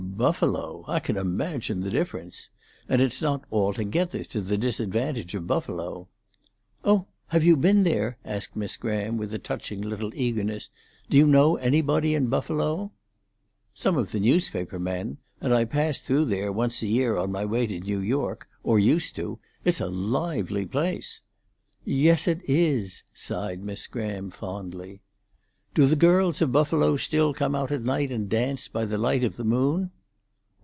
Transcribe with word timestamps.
"Buffalo? 0.21 0.85
I 0.87 0.99
can 0.99 1.17
imagine 1.17 1.79
the 1.79 1.89
difference. 1.89 2.49
And 2.87 3.01
it's 3.01 3.23
not 3.23 3.43
altogether 3.51 4.23
to 4.25 4.39
the 4.41 4.55
disadvantage 4.57 5.33
of 5.33 5.47
Buffalo." 5.47 6.09
"Oh, 6.83 7.07
have 7.29 7.43
you 7.43 7.57
been 7.57 7.83
there?" 7.83 8.19
asked 8.23 8.55
Miss 8.55 8.77
Graham, 8.77 9.17
with 9.17 9.33
a 9.33 9.39
touching 9.39 9.81
little 9.81 10.13
eagerness. 10.13 10.69
"Do 11.09 11.17
you 11.17 11.25
know 11.25 11.55
anybody 11.55 12.13
in 12.13 12.27
Buffalo?" 12.27 12.91
"Some 13.73 13.97
of 13.97 14.11
the 14.11 14.19
newspaper 14.19 14.77
men; 14.77 15.17
and 15.39 15.53
I 15.55 15.65
pass 15.65 15.97
through 15.97 16.25
there 16.25 16.51
once 16.51 16.83
a 16.83 16.87
year 16.87 17.17
on 17.17 17.31
my 17.31 17.43
way 17.45 17.65
to 17.65 17.79
New 17.79 17.99
York—or 17.99 18.77
used 18.77 19.15
to. 19.15 19.39
It's 19.65 19.81
a 19.81 19.87
lively 19.89 20.67
place." 20.67 21.21
"Yes, 21.83 22.27
it 22.27 22.47
is," 22.47 23.01
sighed 23.11 23.63
Miss 23.63 23.87
Graham 23.87 24.29
fondly. 24.29 25.01
"Do 25.73 25.87
the 25.87 25.95
girls 25.95 26.43
of 26.43 26.51
Buffalo 26.51 26.95
still 26.97 27.33
come 27.33 27.55
out 27.55 27.71
at 27.71 27.81
night 27.81 28.11
and 28.11 28.29
dance 28.29 28.67
by 28.67 28.85
the 28.85 28.99
light 28.99 29.23
of 29.23 29.37
the 29.37 29.45
moon?" 29.45 29.89